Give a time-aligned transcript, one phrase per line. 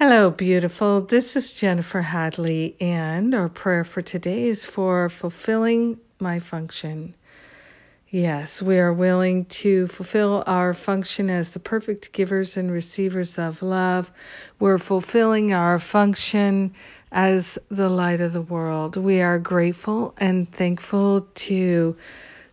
[0.00, 1.00] Hello, beautiful.
[1.00, 7.14] This is Jennifer Hadley, and our prayer for today is for fulfilling my function.
[8.08, 13.60] Yes, we are willing to fulfill our function as the perfect givers and receivers of
[13.60, 14.12] love.
[14.60, 16.74] We're fulfilling our function
[17.10, 18.96] as the light of the world.
[18.96, 21.96] We are grateful and thankful to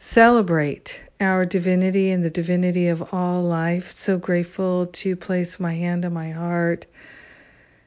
[0.00, 3.94] celebrate our divinity and the divinity of all life.
[3.94, 6.86] So grateful to place my hand on my heart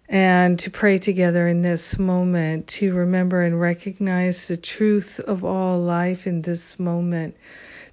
[0.10, 5.80] and to pray together in this moment, to remember and recognize the truth of all
[5.80, 7.36] life in this moment,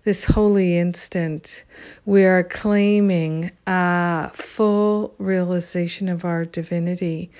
[0.04, 1.64] this holy instant.
[2.04, 7.30] We are claiming a full realization of our divinity.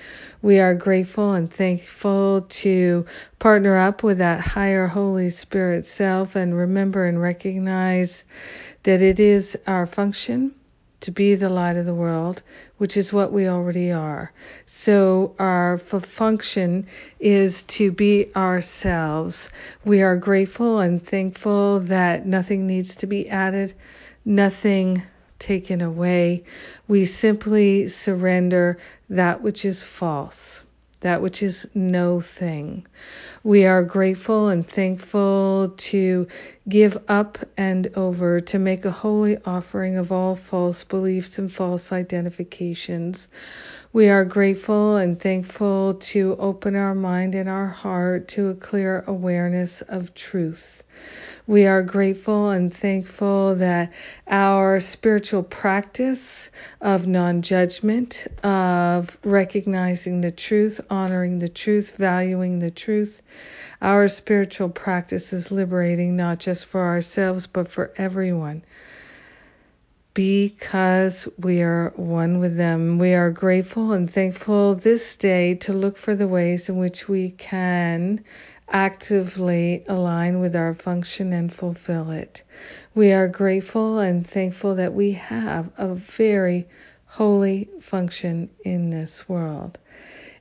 [0.41, 3.05] We are grateful and thankful to
[3.39, 8.25] partner up with that higher Holy Spirit self and remember and recognize
[8.83, 10.53] that it is our function
[11.05, 12.41] to be the light of the world,
[12.79, 14.31] which is what we already are.
[14.65, 16.87] So our function
[17.19, 19.49] is to be ourselves.
[19.83, 23.75] We are grateful and thankful that nothing needs to be added,
[24.25, 25.03] nothing
[25.37, 26.43] taken away.
[26.87, 30.64] We simply surrender that which is false
[31.05, 32.83] that which is no thing.
[33.43, 36.27] We are grateful and thankful to
[36.67, 41.91] give up and over, to make a holy offering of all false beliefs and false
[41.91, 43.27] identifications.
[43.93, 49.03] We are grateful and thankful to open our mind and our heart to a clear
[49.05, 50.81] awareness of truth.
[51.47, 53.91] We are grateful and thankful that
[54.27, 56.49] our spiritual practice
[56.81, 63.21] of non judgment, of recognizing the truth, honoring the truth, valuing the truth,
[63.79, 68.63] our spiritual practice is liberating not just for ourselves but for everyone
[70.15, 72.97] because we are one with them.
[72.97, 77.31] We are grateful and thankful this day to look for the ways in which we
[77.31, 78.23] can
[78.69, 82.43] actively align with our function and fulfill it.
[82.95, 86.65] We are grateful and thankful that we have a very
[87.05, 89.77] holy function in this world.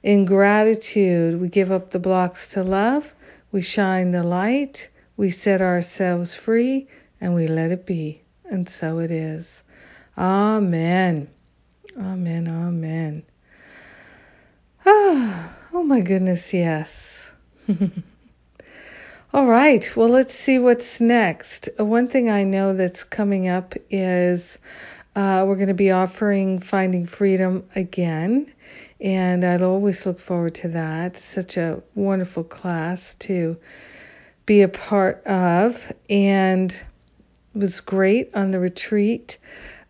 [0.04, 3.12] In gratitude, we give up the blocks to love,
[3.50, 6.86] we shine the light, we set ourselves free,
[7.20, 8.20] and we let it be.
[8.44, 9.63] And so it is.
[10.16, 11.28] Amen.
[11.98, 12.48] Amen.
[12.48, 13.22] Amen.
[14.86, 17.32] Ah, oh my goodness, yes.
[19.34, 21.68] All right, well, let's see what's next.
[21.78, 24.58] One thing I know that's coming up is
[25.16, 28.52] uh, we're going to be offering Finding Freedom again,
[29.00, 31.16] and I'd always look forward to that.
[31.16, 33.56] Such a wonderful class to
[34.46, 39.38] be a part of, and it was great on the retreat.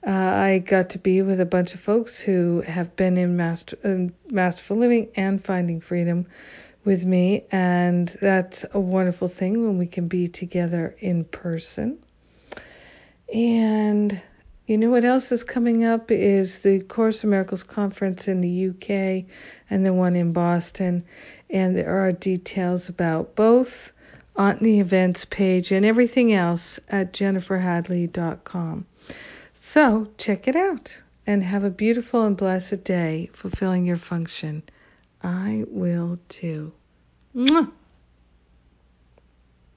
[0.06, 4.10] Uh, I got to be with a bunch of folks who have been in Master,
[4.30, 6.26] Masterful Living and Finding Freedom
[6.84, 11.98] with me, and that's a wonderful thing when we can be together in person.
[13.32, 14.20] And
[14.66, 18.68] you know what else is coming up is the Course of Miracles conference in the
[18.68, 19.24] UK
[19.70, 21.02] and the one in Boston,
[21.48, 23.92] and there are details about both
[24.36, 28.86] on the events page and everything else at jenniferhadley.com.
[29.74, 34.62] So check it out and have a beautiful and blessed day fulfilling your function.
[35.20, 36.72] I will too.
[37.34, 37.72] Mwah.